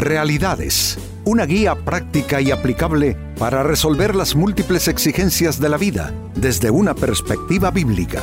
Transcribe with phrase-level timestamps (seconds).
[0.00, 6.70] Realidades, una guía práctica y aplicable para resolver las múltiples exigencias de la vida desde
[6.70, 8.22] una perspectiva bíblica.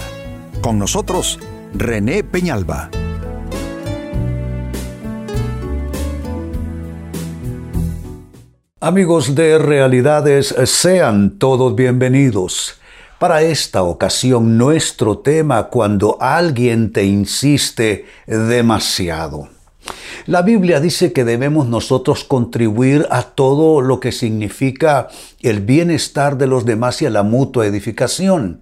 [0.59, 1.37] Con nosotros,
[1.75, 2.89] René Peñalba.
[8.80, 12.82] Amigos de Realidades, sean todos bienvenidos.
[13.20, 19.56] Para esta ocasión, nuestro tema cuando alguien te insiste demasiado.
[20.28, 25.08] La Biblia dice que debemos nosotros contribuir a todo lo que significa
[25.41, 28.59] el bienestar de los demás y a la mutua edificación.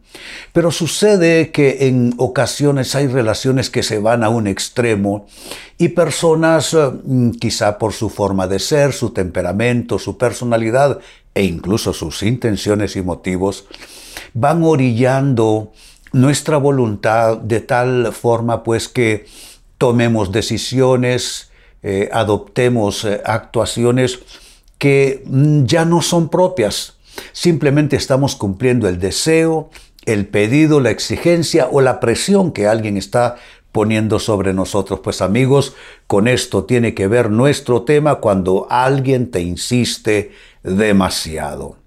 [0.54, 5.26] Pero sucede que en ocasiones hay relaciones que se van a un extremo
[5.80, 11.00] y personas, mm, quizá por su forma de ser, su temperamento, su personalidad
[11.34, 13.66] e incluso sus intenciones y motivos,
[14.36, 15.72] van orillando
[16.14, 19.26] nuestra voluntad de tal forma pues que
[19.80, 21.50] tomemos decisiones,
[21.88, 24.18] eh, adoptemos eh, actuaciones
[24.80, 26.98] que mm, ya no son propias.
[27.32, 29.70] Simplemente estamos cumpliendo el deseo,
[30.06, 33.36] el pedido, la exigencia o la presión que alguien está
[33.72, 35.02] poniendo sobre nosotros.
[35.04, 35.76] Pues amigos,
[36.08, 40.32] con esto tiene que ver nuestro tema cuando alguien te insiste
[40.64, 41.78] demasiado.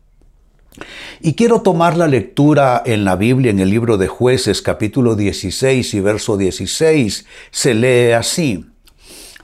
[1.21, 5.93] Y quiero tomar la lectura en la Biblia, en el libro de jueces capítulo 16
[5.93, 7.27] y verso 16.
[7.51, 8.65] Se lee así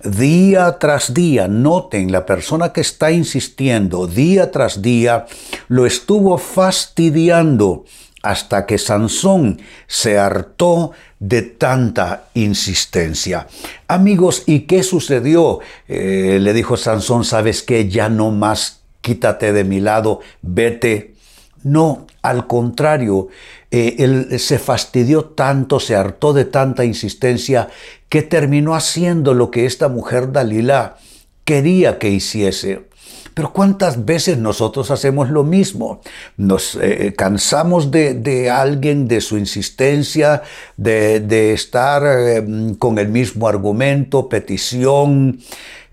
[0.05, 5.27] día tras día, noten, la persona que está insistiendo día tras día,
[5.69, 7.85] lo estuvo fastidiando
[8.23, 13.47] hasta que Sansón se hartó de tanta insistencia.
[13.87, 15.61] Amigos, ¿y qué sucedió?
[15.89, 17.89] Eh, le dijo Sansón, ¿sabes qué?
[17.89, 21.15] Ya no más, quítate de mi lado, vete.
[21.63, 23.29] No, al contrario,
[23.77, 27.71] eh, él se fastidió tanto, se hartó de tanta insistencia,
[28.09, 30.97] que terminó haciendo lo que esta mujer Dalila
[31.45, 32.87] quería que hiciese.
[33.35, 36.01] Pero ¿cuántas veces nosotros hacemos lo mismo?
[36.37, 40.43] Nos eh, cansamos de, alguien, de su insistencia,
[40.77, 45.41] de, estar em, con el mismo argumento, petición,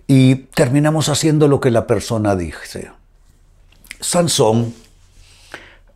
[0.05, 2.91] y terminamos haciendo lo que la persona dice.
[3.99, 4.75] Sansón,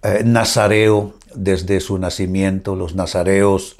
[0.02, 3.78] eh, nazareo, desde su nacimiento, los nazareos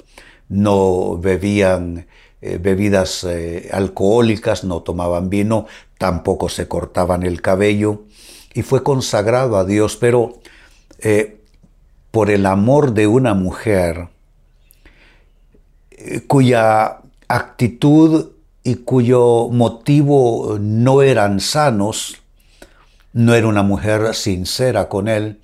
[0.48, 2.06] no bebían
[2.42, 5.66] eh, bebidas eh, alcohólicas, no tomaban vino,
[5.98, 8.04] tampoco se cortaban el cabello
[8.54, 10.40] y fue consagrado a Dios, pero
[11.00, 11.40] eh,
[12.10, 14.08] por el amor de una mujer
[16.28, 22.22] cuya actitud y cuyo motivo no eran sanos,
[23.12, 25.40] no era una mujer sincera con él,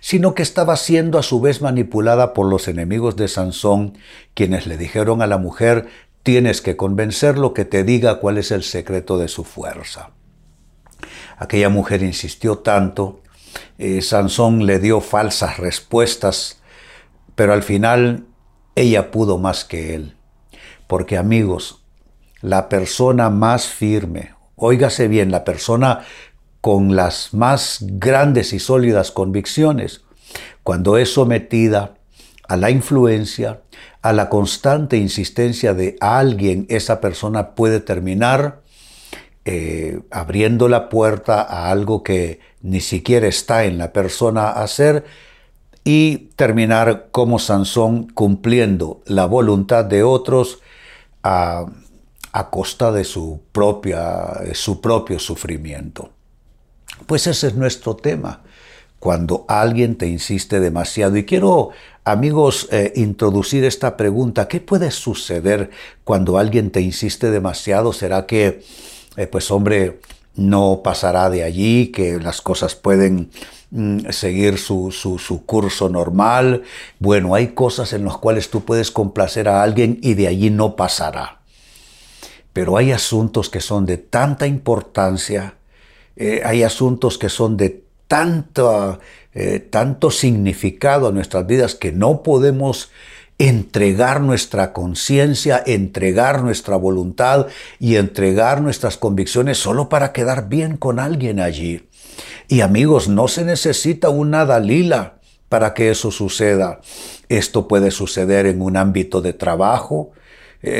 [0.00, 3.96] sino que estaba siendo a su vez manipulada por los enemigos de Sansón,
[4.34, 5.88] quienes le dijeron a la mujer,
[6.22, 10.10] tienes que convencerlo que te diga cuál es el secreto de su fuerza.
[11.36, 13.20] Aquella mujer insistió tanto,
[13.78, 16.60] eh, Sansón le dio falsas respuestas,
[17.34, 18.26] pero al final
[18.74, 20.16] ella pudo más que él.
[20.86, 21.84] Porque amigos,
[22.40, 26.04] la persona más firme, óigase bien, la persona
[26.64, 30.00] con las más grandes y sólidas convicciones,
[30.62, 31.96] cuando es sometida
[32.48, 33.60] a la influencia,
[34.00, 38.62] a la constante insistencia de alguien, esa persona puede terminar
[39.44, 45.04] eh, abriendo la puerta a algo que ni siquiera está en la persona a hacer
[45.84, 50.62] y terminar como Sansón cumpliendo la voluntad de otros
[51.22, 51.66] a,
[52.50, 56.14] costa de su, propia, su propio sufrimiento.
[57.06, 58.42] Pues ese es nuestro tema,
[59.04, 61.18] cuando alguien te insiste demasiado.
[61.18, 61.70] Y quiero,
[62.04, 64.48] amigos, eh, introducir esta pregunta.
[64.48, 65.68] ¿Qué puede suceder
[66.04, 67.92] cuando alguien te insiste demasiado?
[67.92, 68.62] ¿Será que,
[69.16, 70.00] eh, pues hombre,
[70.36, 73.30] no pasará de allí, que las cosas pueden
[73.72, 76.62] mm, seguir su, su, curso normal?
[76.98, 80.76] Bueno, hay cosas en las cuales tú puedes complacer a alguien y de allí no
[80.76, 81.40] pasará.
[82.54, 85.56] Pero hay asuntos que son de tanta importancia,
[86.16, 89.00] eh, hay asuntos que son de tanto,
[89.34, 92.90] eh, tanto significado a nuestras vidas que no podemos
[93.38, 97.48] entregar nuestra conciencia, entregar nuestra voluntad
[97.80, 101.88] y entregar nuestras convicciones solo para quedar bien con alguien allí.
[102.46, 105.14] Y amigos, no se necesita una Dalila
[105.48, 106.80] para que eso suceda.
[107.28, 110.12] Esto puede suceder en un ámbito de trabajo,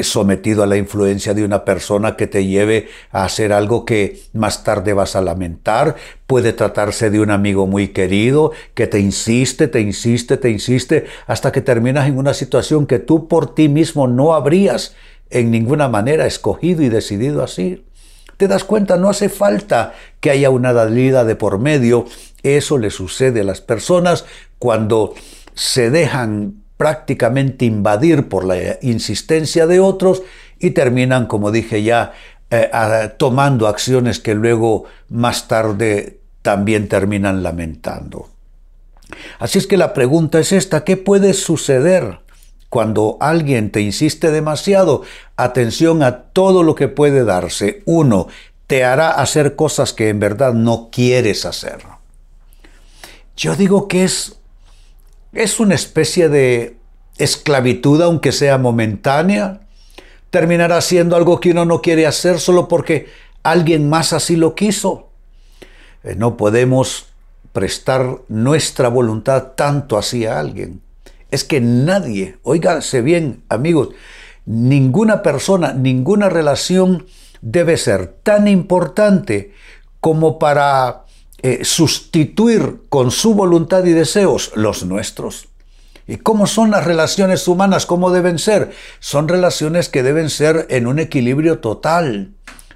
[0.02, 4.64] sometido a la influencia de una persona que te lleve a hacer algo que más
[4.64, 5.96] tarde vas a lamentar.
[6.26, 11.52] Puede tratarse de un amigo muy querido que te insiste, te insiste, te insiste, hasta
[11.52, 14.94] que terminas en una situación que tú por ti mismo no habrías
[15.30, 17.84] en ninguna manera escogido y decidido así.
[18.36, 22.06] te das cuenta, no hace falta que haya una dalida de por medio.
[22.42, 24.24] Eso le sucede a las personas
[24.58, 25.14] cuando
[25.54, 30.22] se dejan prácticamente invadir por la insistencia de otros
[30.58, 32.12] y terminan, como dije ya,
[32.50, 32.70] eh,
[33.16, 38.28] tomando acciones que luego más tarde también terminan lamentando.
[39.38, 42.20] Así es que la pregunta es esta, ¿qué puede suceder
[42.68, 45.02] cuando alguien te insiste demasiado?
[45.36, 47.82] Atención a todo lo que puede darse.
[47.86, 48.28] Uno,
[48.66, 51.78] te hará hacer cosas que en verdad no quieres hacer.
[53.36, 54.38] Yo digo que es,
[55.34, 56.76] es una especie de
[57.18, 59.60] esclavitud, aunque sea momentánea.
[60.30, 63.06] Terminará siendo algo que uno no quiere hacer solo porque
[63.42, 65.10] alguien más así lo quiso.
[66.02, 67.06] Eh, no podemos
[67.52, 70.80] prestar nuestra voluntad tanto así a alguien.
[71.30, 73.90] Es que nadie, oígase bien amigos,
[74.44, 77.06] ninguna persona, ninguna relación
[77.40, 79.52] debe ser tan importante
[80.00, 81.03] como para
[81.46, 85.48] eh, sustituir con su voluntad y deseos los nuestros.
[86.06, 87.84] ¿Y cómo son las relaciones humanas?
[87.84, 88.72] ¿Cómo deben ser?
[88.98, 92.32] Son relaciones que deben ser en un equilibrio total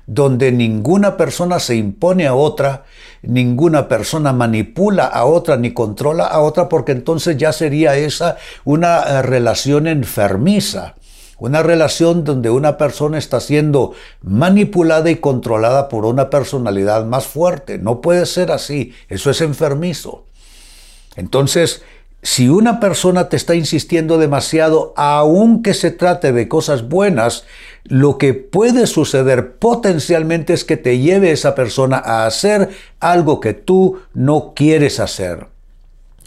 [0.07, 2.85] donde ninguna persona se impone a otra,
[3.23, 8.37] ninguna persona manipula a otra ni controla a otra, porque entonces ya sería esa
[8.67, 10.95] una eh, relación enfermiza,
[11.39, 13.93] una relación donde una persona está siendo
[14.23, 17.79] manipulada y controlada por una personalidad más fuerte.
[17.79, 20.25] No puede ser así, eso es enfermizo.
[21.17, 21.83] Entonces,
[22.23, 27.45] si una persona te está insistiendo demasiado, aunque se trate de cosas buenas,
[27.85, 33.55] lo que puede suceder potencialmente es que te lleve esa persona a hacer algo que
[33.55, 35.47] tú no quieres hacer.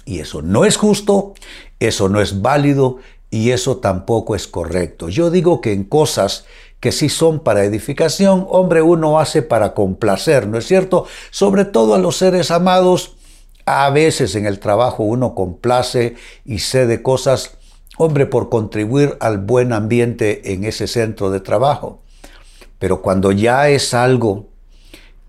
[0.05, 1.33] Y eso no es justo,
[1.79, 2.99] eso no es válido
[3.31, 5.09] y eso tampoco es correcto.
[5.09, 6.45] Yo digo que en cosas
[6.81, 11.07] que sí son para edificación, hombre, uno hace para complacer, ¿no es cierto?
[11.31, 13.15] Sobre todo a los seres amados,
[13.65, 17.57] a veces en el trabajo uno complace y cede cosas,
[17.97, 22.01] hombre, por contribuir al buen ambiente en ese centro de trabajo.
[22.79, 24.47] Pero cuando ya es algo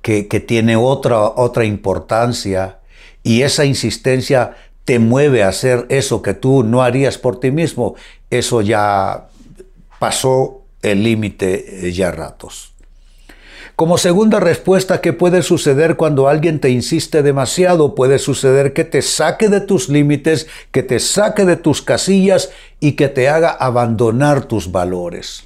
[0.01, 2.81] que, tiene otra, otra importancia
[3.23, 7.95] y esa insistencia te mueve a hacer eso que tú no harías por ti mismo,
[8.31, 9.29] eso ya
[9.99, 12.73] pasó el límite eh, ya ratos.
[13.77, 17.95] Como segunda respuesta, ¿qué puede suceder cuando alguien te insiste demasiado?
[17.95, 22.51] Puede suceder que te saque de tus límites, que te saque de tus casillas
[22.81, 25.45] y que te haga abandonar tus valores.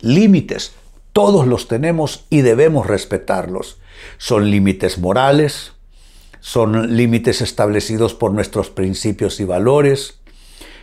[0.00, 0.72] Límites,
[1.12, 3.78] todos los tenemos y debemos respetarlos.
[4.18, 5.71] Son límites morales,
[6.42, 10.20] son límites establecidos por nuestros principios y valores,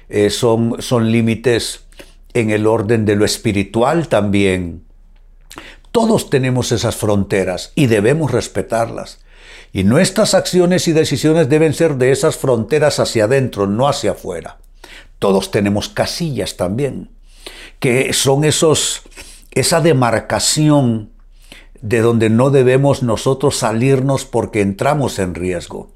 [0.10, 1.86] eh, son, son límites
[2.34, 4.90] en el orden de lo espiritual también
[5.92, 9.20] todos tenemos esas fronteras y debemos respetarlas.
[9.72, 14.58] Y nuestras acciones y decisiones deben ser de esas fronteras hacia adentro, no hacia afuera.
[15.20, 17.12] Todos tenemos casillas también,
[17.80, 19.02] que son esos,
[19.52, 21.12] esa demarcación
[21.82, 25.92] de donde no debemos nosotros salirnos porque entramos en riesgo.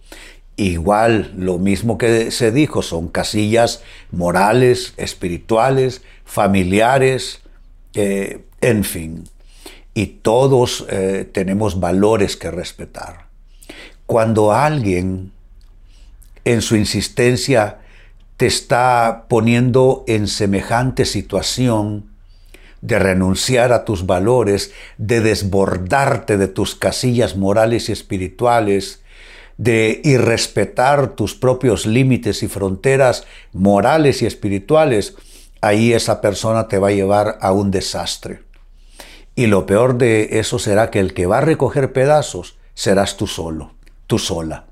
[0.55, 3.81] Igual, lo mismo que se dijo, son casillas
[4.11, 7.41] morales, espirituales, familiares,
[7.95, 9.23] eh, en fin
[9.93, 13.27] y todos eh, tenemos valores que respetar.
[14.05, 15.31] Cuando alguien
[16.45, 17.79] en su insistencia
[18.37, 22.09] te está poniendo en semejante situación
[22.83, 29.01] de renunciar a tus valores, de desbordarte de tus casillas morales y espirituales,
[29.57, 35.15] de irrespetar tus propios límites y fronteras morales y espirituales,
[35.61, 38.41] ahí esa persona te va a llevar a un desastre.
[39.33, 43.27] Y lo peor de eso será que el que va a recoger pedazos serás tú
[43.27, 43.71] solo,
[44.07, 44.65] tú sola.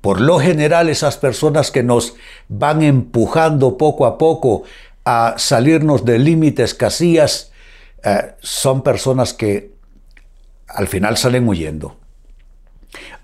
[0.00, 2.14] Por lo general, esas personas que nos
[2.48, 4.62] van empujando poco a poco
[5.04, 7.52] a salirnos de límites, casillas,
[8.02, 9.72] eh, son personas que
[10.68, 11.96] al final salen huyendo.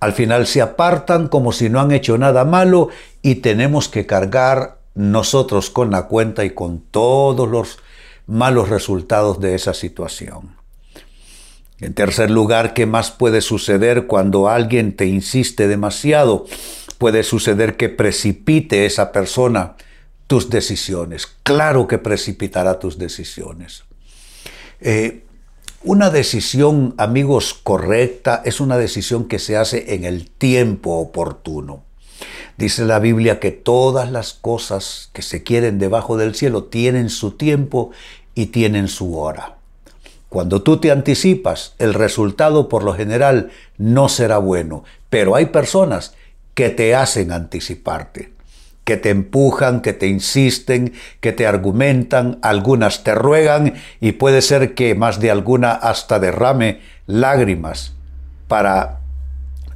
[0.00, 2.88] Al final se apartan como si no han hecho nada malo
[3.22, 7.78] y tenemos que cargar nosotros con la cuenta y con todos los
[8.26, 10.56] malos resultados de esa situación.
[11.80, 16.46] En tercer lugar, ¿qué más puede suceder cuando alguien te insiste demasiado?
[16.99, 19.76] Puede suceder que precipite esa persona
[20.30, 21.26] tus decisiones.
[21.42, 23.82] Claro que precipitará tus decisiones.
[24.80, 25.25] Eh,
[25.82, 31.82] una decisión, amigos, correcta es una decisión que se hace en el tiempo oportuno.
[32.56, 37.32] Dice la Biblia que todas las cosas que se quieren debajo del cielo tienen su
[37.32, 37.90] tiempo
[38.37, 39.56] y tienen su hora.
[40.28, 46.14] Cuando tú te anticipas, el resultado por lo general no será bueno, pero hay personas
[46.54, 48.30] que te hacen anticiparte,
[48.84, 54.75] que te empujan, que te insisten, que te argumentan, algunas te ruegan y puede ser
[54.75, 57.94] que más de alguna hasta derrame lágrimas
[58.49, 59.00] para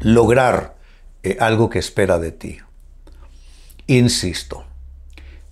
[0.00, 0.75] lograr
[1.23, 2.58] eh, algo que espera de ti.
[3.87, 4.64] Insisto,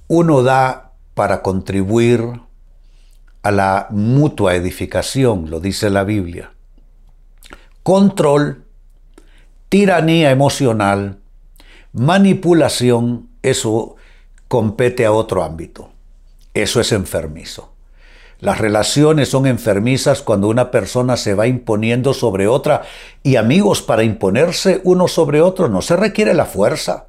[0.09, 2.41] uno da para contribuir
[3.43, 6.53] a la mutua edificación, lo dice la Biblia.
[7.83, 8.65] Control,
[9.69, 11.19] tiranía emocional,
[11.93, 13.97] manipulación, eso
[14.49, 15.91] compete a otro ámbito.
[16.55, 17.73] Eso es enfermizo.
[18.43, 22.83] Las relaciones son enfermizas cuando una persona se va imponiendo sobre otra
[23.23, 27.07] y amigos, para imponerse uno sobre otro no se requiere la fuerza.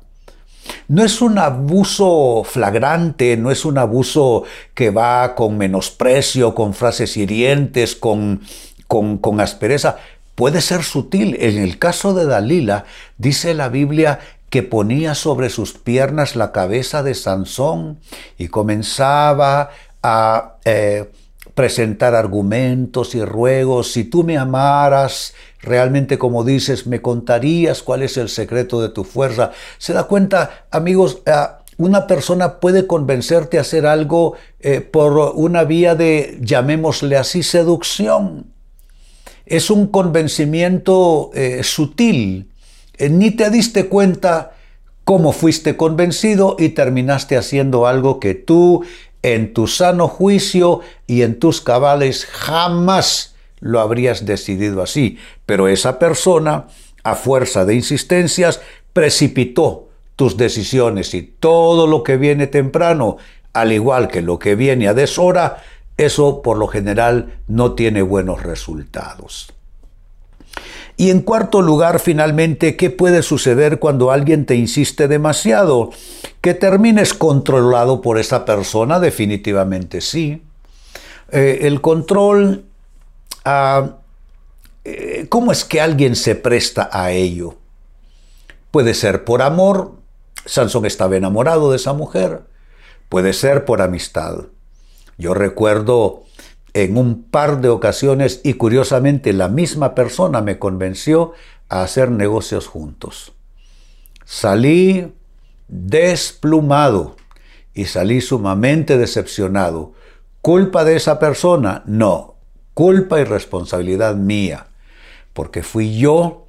[0.88, 4.44] No es un abuso flagrante, no es un abuso
[4.76, 8.42] que va con menosprecio, con frases hirientes, con,
[8.88, 9.98] con, aspereza.
[10.36, 11.36] Puede ser sutil.
[11.40, 12.86] En el caso de Dalila,
[13.18, 14.20] dice la Biblia
[14.54, 18.00] que ponía sobre sus piernas la cabeza de Sansón
[18.38, 19.72] y comenzaba
[20.04, 21.10] a eh,
[21.56, 23.92] presentar argumentos y ruegos.
[23.94, 29.04] Si tú me amaras, realmente como dices, me contarías cuál es el secreto de tu
[29.04, 29.54] fuerza.
[29.80, 31.34] Se da cuenta, amigos, eh,
[31.78, 38.54] una persona puede convencerte a hacer algo eh, por una vía de, llamémosle así, seducción.
[39.48, 42.53] Es un convencimiento eh, sutil.
[43.00, 44.54] Ni te diste cuenta
[45.04, 48.84] cómo fuiste convencido y terminaste haciendo algo que tú
[49.22, 55.18] en tu sano juicio y en tus cabales jamás lo habrías decidido así.
[55.46, 56.68] Pero esa persona,
[57.04, 63.18] a fuerza de insistencias, precipitó tus decisiones y todo lo que viene temprano,
[63.54, 65.64] al igual que lo que viene a deshora,
[65.98, 69.54] eso por lo general no tiene buenos resultados.
[70.96, 75.90] Y en cuarto lugar, finalmente, ¿qué puede suceder cuando alguien te insiste demasiado?
[76.42, 79.00] ¿Que termines controlado por esa persona?
[79.00, 80.44] Definitivamente sí.
[81.32, 82.66] Eh, el control,
[83.44, 83.98] ah,
[84.86, 87.56] eh, ¿cómo es que alguien se presta a ello?
[88.70, 89.94] Puede ser por amor,
[90.46, 92.42] Sansón estaba enamorado de esa mujer,
[93.10, 94.46] puede ser por amistad.
[95.18, 96.24] Yo recuerdo
[96.74, 101.34] en un par de ocasiones y curiosamente la misma persona me convenció
[101.70, 103.34] a hacer negocios juntos.
[104.26, 105.14] Salí
[105.68, 107.16] desplumado
[107.74, 109.94] y salí sumamente decepcionado.
[110.42, 111.84] ¿Culpa de esa persona?
[111.86, 112.36] No,
[112.74, 114.68] culpa y responsabilidad mía,
[115.34, 116.48] porque fui yo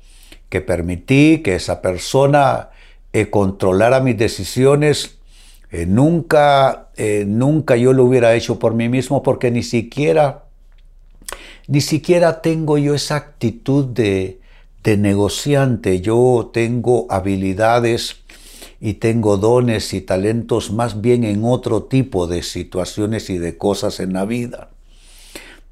[0.49, 2.71] que permití que esa persona
[3.13, 5.19] eh, controlara mis decisiones
[5.75, 10.45] eh, nunca, eh, nunca yo lo hubiera hecho por mí mismo porque ni siquiera,
[11.67, 14.39] ni siquiera tengo yo esa actitud de,
[14.85, 16.01] de negociante.
[16.01, 18.19] Yo tengo habilidades
[18.81, 23.99] y tengo dones y talentos más bien en otro tipo de situaciones y de cosas
[23.99, 24.71] en la vida.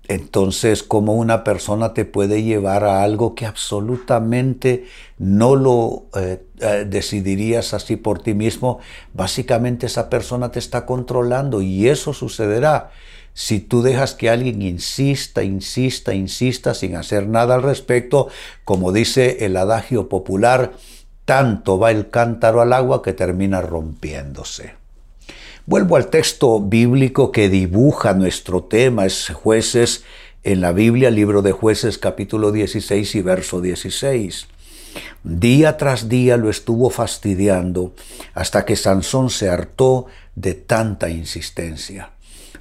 [0.09, 4.85] Entonces, ¿cómo una persona te puede llevar a algo que absolutamente
[5.19, 8.81] no lo eh, eh, decidirías así por ti mismo?
[9.15, 12.91] Básicamente esa persona te está controlando y eso sucederá
[13.35, 18.29] si tú dejas que alguien insista, insista, insista sin hacer nada al respecto,
[18.65, 20.73] como dice el adagio popular,
[21.25, 24.82] tanto va el cántaro al agua que termina rompiéndose.
[25.65, 30.03] Vuelvo al texto bíblico que dibuja nuestro tema, es jueces
[30.43, 34.49] en la Biblia, libro de jueces capítulo 16 y verso 16.
[35.23, 37.95] Día tras día lo estuvo fastidiando
[38.35, 42.11] hasta que Sansón se hartó de tanta insistencia.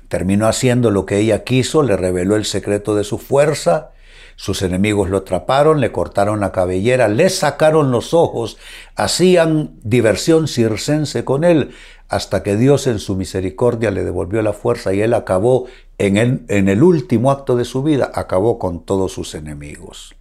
[0.08, 3.94] Terminó haciendo lo que ella quiso, le reveló el secreto de su fuerza,
[4.36, 8.58] sus enemigos lo atraparon, le cortaron la cabellera, le sacaron los ojos,
[8.96, 11.72] hacían diversión circense con él,
[12.12, 16.84] hasta que Dios en su misericordia le devolvió la fuerza y él acabó en el,
[16.84, 20.14] último acto de su vida, acabó con todos sus enemigos.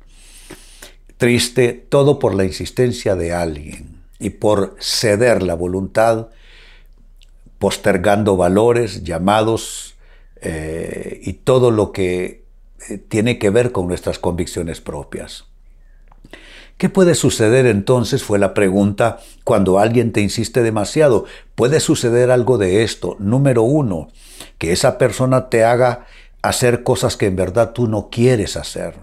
[1.17, 6.29] Triste todo por la insistencia de alguien y por ceder la voluntad,
[7.59, 9.97] postergando valores, llamados
[10.43, 12.45] eh, y todo lo que
[12.89, 15.50] eh, tiene que ver con nuestras convicciones propias.
[16.81, 18.25] ¿Qué puede suceder entonces?
[18.25, 21.27] Fue la pregunta cuando alguien te insiste demasiado.
[21.55, 23.17] Puede suceder algo de esto.
[23.19, 24.09] Número uno,
[24.57, 26.07] que esa persona te haga
[26.41, 28.95] hacer cosas que en verdad tú no quieres hacer.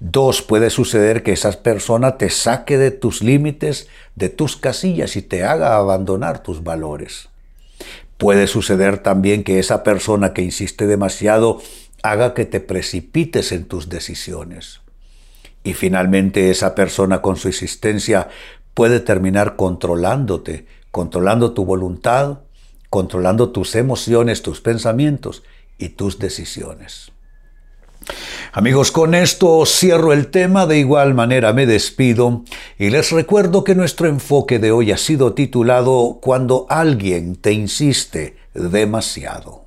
[0.00, 5.22] Dos, puede suceder que esa persona te saque de tus límites, de tus casillas y
[5.22, 7.28] te haga abandonar tus valores.
[8.18, 11.62] Puede suceder también que esa persona que insiste demasiado
[12.02, 14.80] haga que te precipites en tus decisiones.
[15.62, 18.28] Y finalmente esa persona con su existencia
[18.74, 22.40] puede terminar controlándote, controlando tu voluntad,
[22.88, 25.42] controlando tus emociones, tus pensamientos
[25.78, 27.12] y tus decisiones.
[28.52, 32.42] Amigos, con esto cierro el tema, de igual manera me despido
[32.78, 38.36] y les recuerdo que nuestro enfoque de hoy ha sido titulado Cuando alguien te insiste
[38.54, 39.66] demasiado.